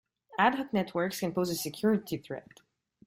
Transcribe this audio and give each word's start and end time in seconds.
Ad 0.39 0.55
hoc 0.55 0.73
networks 0.73 1.19
can 1.19 1.31
pose 1.31 1.51
a 1.51 1.55
security 1.55 2.17
threat. 2.17 2.61